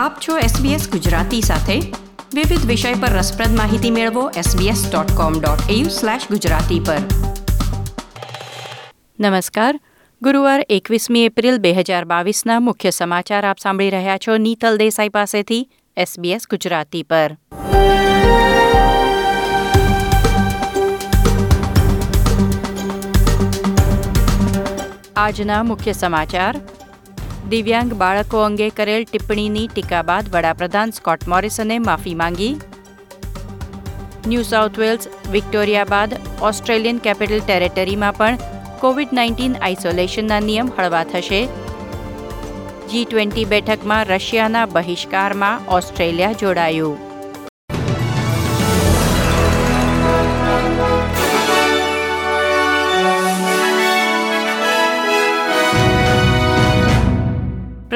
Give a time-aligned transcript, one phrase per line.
[0.00, 1.92] આપ છો SBS ગુજરાતી સાથે.
[2.34, 6.96] વિવિધ વિષય પર રસપ્રદ માહિતી મેળવો sbs.com.au/gujarati પર.
[9.20, 9.80] નમસ્કાર.
[10.22, 15.68] ગુરુવાર એકવીસમી એપ્રિલ બે હજાર બાવીસના મુખ્ય સમાચાર આપ સાંભળી રહ્યા છો નીતલ દેસાઈ પાસેથી
[15.98, 17.36] SBS ગુજરાતી પર.
[25.16, 26.60] આજના મુખ્ય સમાચાર.
[27.50, 32.60] દિવ્યાંગ બાળકો અંગે કરેલ ટિપ્પણીની ટીકા બાદ વડાપ્રધાન સ્કોટ મોરિસને માફી માંગી.
[34.26, 38.38] ન્યૂ સાઉથ વેલ્સ, વિક્ટોરિયા બાદ ઓસ્ટ્રેલિયન કેપિટલ ટેરેટરીમાં પણ
[38.80, 41.46] કોવિડ નાઇન્ટીન આઇસોલેશનના નિયમ હળવા થશે.
[42.88, 47.09] જી ટ્વેન્ટી બેઠકમાં રશિયાના બહિષ્કારમાં ઓસ્ટ્રેલિયા જોડાયું.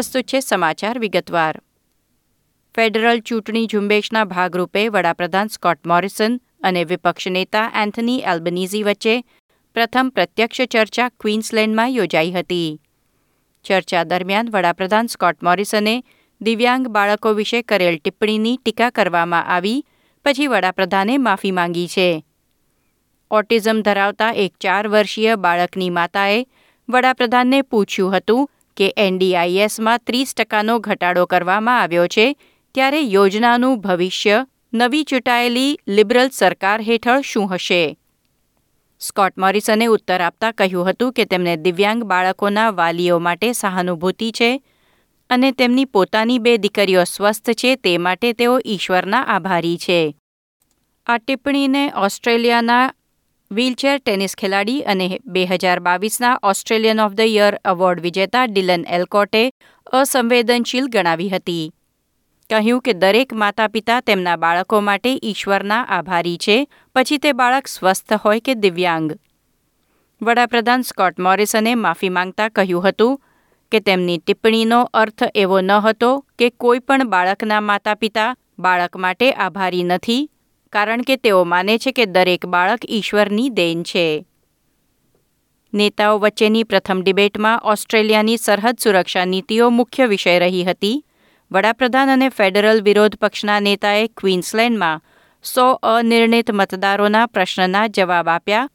[0.00, 1.60] પ્રસ્તુત છે સમાચાર વિગતવાર.
[2.74, 9.24] ફેડરલ ચૂંટણી ઝુંબેશના ભાગરૂપે વડાપ્રધાન સ્કોટ મોરિસન અને વિપક્ષ નેતા એન્થની એલ્બનીઝી વચ્ચે
[9.74, 12.80] પ્રથમ પ્રત્યક્ષ ચર્ચા ક્વીન્સલેન્ડમાં યોજાઈ હતી.
[13.64, 16.02] ચર્ચા દરમિયાન વડાપ્રધાન સ્કોટ મોરિસને
[16.40, 19.84] દિવ્યાંગ બાળકો વિશે કરેલ ટિપ્પણીની ટીકા કરવામાં આવી,
[20.24, 22.24] પછી વડાપ્રધાને માફી માંગી છે.
[23.30, 26.46] ઓટિઝમ ધરાવતા એક ચાર વર્ષીય બાળકની માતાએ
[26.88, 28.50] વડાપ્રધાનને પૂછ્યું હતું
[28.80, 32.26] કે એનડીઆઈએસમાં ત્રીસ ટકાનો ઘટાડો કરવામાં આવ્યો છે,
[32.74, 37.96] ત્યારે યોજનાનું ભવિષ્ય નવી ચૂંટાયેલી લિબરલ સરકાર હેઠળ શું હશે?
[39.00, 44.62] સ્કોટ મોરિસને ઉત્તર આપતા કહ્યું હતું કે તેમને દિવ્યાંગ બાળકોના વાલીઓ માટે સહાનુભૂતિ છે
[45.30, 50.16] અને તેમની પોતાની બે દીકરીઓ સ્વસ્થ છે, તે માટે તેઓ ઈશ્વરના આભારી છે.
[51.06, 52.90] આ ટિપ્પણીને ઓસ્ટ્રેલિયાના
[53.52, 59.50] વ્હીલચેર ટેનિસ ખેલાડી અને બે હજાર બાવીસના Australian of the year award વિજેતા ડિલન એલકોટે
[59.92, 61.64] અસંવેદનશીલ ગણાવી હતી.
[62.50, 66.56] કહ્યું કે દરેક માતા પિતા તેમના બાળકો માટે ઈશ્વરના આભારી છે,
[66.94, 69.10] પછી તે બાળક સ્વસ્થ હોય કે દિવ્યાંગ.
[70.22, 73.20] વડાપ્રધાન સ્કોટ મોરિસને માફી માંગતા કહ્યું હતું
[73.72, 79.32] કે તેમની ટિપ્પણીનો અર્થ એવો ન હતો કે કોઈ પણ બાળકના માતા પિતા બાળક માટે
[79.32, 80.22] આભારી નથી
[80.72, 84.26] કારણ કે તેઓ માને છે કે દરેક બાળક ઈશ્વરની દેન છે.
[85.74, 91.04] નેતાઓ વચ્ચેની પ્રથમ ડિબેટમાં ઓસ્ટ્રેલિયાની સરહદ સુરક્ષા નીતિઓ મુખ્ય વિષય રહી હતી.
[91.52, 95.00] વડાપ્રધાન અને ફેડરલ વિરોધ પક્ષના નેતાએ ક્વીન્સલેન્ડમાં
[95.44, 98.68] સો અનિર્ણિત મતદારોના પ્રશ્નના જવાબ આપ્યા.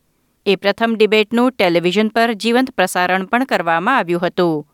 [0.46, 4.68] એ પ્રથમ ડિબેટનું ટેલિવિઝન પર જીવંત પ્રસારણ પણ કરવામાં આવ્યું હતું.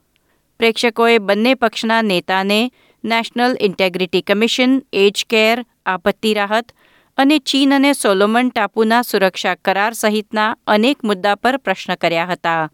[0.59, 2.72] પ્રેક્ષકોએ બંને પક્ષના નેતાને
[3.03, 6.72] national integrity commission, age care, આપત્તિ રાહત
[7.17, 12.69] અને ચીન અને સોલોમન ટાપુના સુરક્ષા કરાર સહિતના અનેક મુદ્દા પર પ્રશ્ન કર્યા હતા.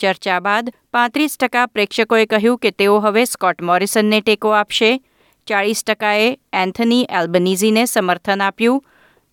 [0.00, 5.00] ચર્ચા બાદ પાંત્રીસ ટકા પ્રેક્ષકોએ કહ્યું કે તેઓ હવે સ્કોટ મોરિસનને ટેકો આપશે.
[5.46, 8.80] ચાળીસ ટકાએ એન્થની એલ્બનીઝીને સમર્થન આપ્યું.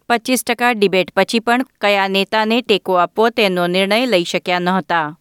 [0.10, 5.16] પચીસ ટકા ડિબેટ પછી પણ કયા નેતાને ટેકો આપવો તેનો નિર્ણય લઈ શક્યા નહોતા.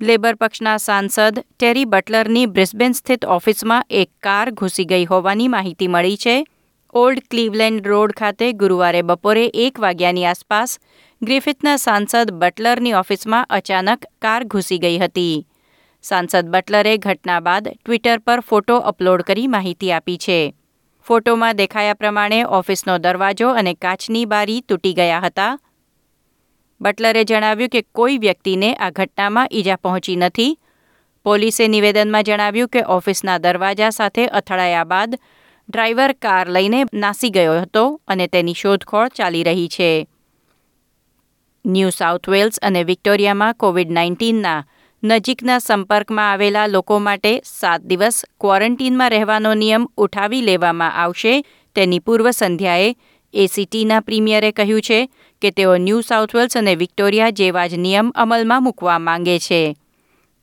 [0.00, 6.16] લેબર પક્ષના સાંસદ ટેરી બટલરની બ્રિસ્બેન સ્થિત ઓફિસમાં એક કાર ઘૂસી ગઈ હોવાની માહિતી મળી
[6.16, 6.44] છે.
[6.94, 10.74] ઓલ્ડ ક્લીવલેન્ડ રોડ ખાતે ગુરુવારે બપોરે એક વાગ્યાની આસપાસ
[11.22, 15.46] ગ્રિફિથના સાંસદ બટલરની ઓફિસમાં અચાનક કાર ઘૂસી ગઈ હતી.
[16.02, 20.38] સાંસદ બટલરે ઘટના બાદ ટ્વિટર પર ફોટો અપલોડ કરી માહિતી આપી છે.
[21.06, 25.52] ફોટોમાં દેખાયા પ્રમાણે ઓફિસનો દરવાજો અને કાચની બારી તૂટી ગયા હતા.
[26.80, 30.52] બટલરે જણાવ્યું કે કોઈ વ્યક્તિને આ ઘટનામાં ઈજા પહોંચી નથી.
[31.26, 35.14] પોલીસે નિવેદનમાં જણાવ્યું કે ઓફિસના દરવાજા સાથે અથડાયા બાદ
[35.68, 40.06] ડ્રાઈવર કાર લઈને નાસી ગયો હતો અને તેની શોધખોળ ચાલી રહી છે.
[41.64, 44.64] ન્યૂ સાઉથ વેલ્સ અને વિક્ટોરિયામાં કોવિડ નાઇન્ટીનના
[45.02, 51.34] નજીકના સંપર્કમાં આવેલા લોકો માટે સાત દિવસ ક્વોરન્ટીનમાં રહેવાનો નિયમ ઉઠાવી લેવામાં આવશે
[51.76, 52.90] તેની પૂર્વ સંધ્યાએ
[53.34, 54.98] એસીટીના પ્રીમિયરે કહ્યું છે
[55.42, 59.62] કે તેઓ ન્યૂ સાઉથ વેલ્સ અને વિક્ટોરિયા જેવા જ નિયમ અમલમાં મૂકવા માંગે છે.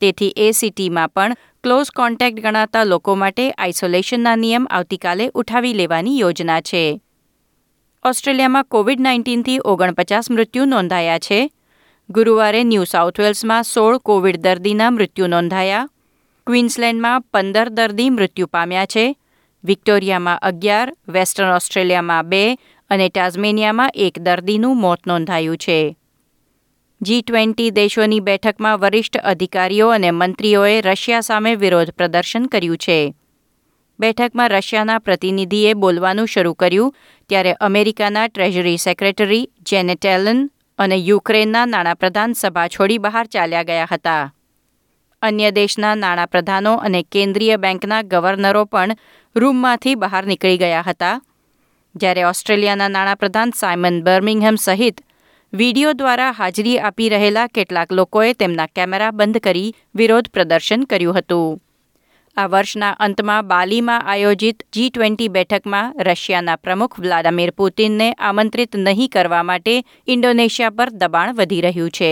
[0.02, 1.34] તેથી એ સિટીમાં પણ
[1.64, 7.02] ક્લોઝ કોન્ટેક્ટ ગણાતા લોકો માટે આઇસોલેશનના નિયમ આવતીકાલે ઉઠાવી લેવાની યોજના છે.
[8.06, 11.52] ઓસ્ટ્રેલિયામાં કોવિડ નાઇન્ટીનથી ઓગણપચાસ મૃત્યુ નોંધાયા છે.
[12.10, 15.88] ગુરુવારે ન્યૂ સાઉથ વેલ્સમાં સોળ કોવિડ દર્દીના મૃત્યુ નોંધાયા.
[16.48, 19.16] ક્વીન્સલેન્ડમાં પંદર દર્દી મૃત્યુ પામ્યા છે.
[19.64, 22.56] વિક્ટોરિયામાં અગિયાર, વેસ્ટર્ન ઓસ્ટ્રેલિયામાં બે
[22.90, 25.98] અને ટાઝમેનિયામાં એક દર્દીનું મોત નોંધાયું છે.
[27.02, 33.16] જી ટ્વેન્ટી દેશોની બેઠકમાં વરિષ્ઠ અધિકારીઓ અને મંત્રીઓએ રશિયા સામે વિરોધ પ્રદર્શન કર્યું છે.
[34.00, 36.96] બેઠકમાં રશિયાના પ્રતિનિધિએ બોલવાનું શરૂ કર્યું,
[37.30, 44.34] ત્યારે અમેરિકાના ટ્રેઝરી સેક્રેટરી જેનેટેલન અને યુક્રેનના નાણાપ્રધાન સભા છોડી બહાર ચાલ્યા ગયા હતા.
[45.22, 48.90] અન્ય દેશના નાણાપ્રધાનો અને કેન્દ્રીય બેંકના ગવર્નરો પણ
[49.36, 51.22] રૂમમાંથી બહાર નીકળી ગયા હતા.
[51.96, 55.02] જ્યારે ઓસ્ટ્રેલિયાના નાણાપ્રધાન સાયમન બર્મિંગહેમ સહિત
[55.54, 61.60] વીડિયો દ્વારા હાજરી આપી રહેલા કેટલાક લોકોએ તેમના કેમેરા બંધ કરી વિરોધ પ્રદર્શન કર્યું હતું.
[62.38, 69.44] આ વર્ષના અંતમાં બાલીમાં આયોજિત જી ટ્વેન્ટી બેઠકમાં રશિયાના પ્રમુખ વ્લાદિમીર પુતિનને આમંત્રિત નહીં કરવા
[69.44, 69.76] માટે
[70.08, 72.12] ઇન્ડોનેશિયા પર દબાણ વધી રહ્યું છે.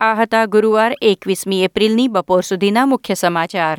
[0.00, 3.78] આ હતા ગુરુવાર એકવીસમી એપ્રિલની બપોર સુધીના મુખ્ય સમાચાર.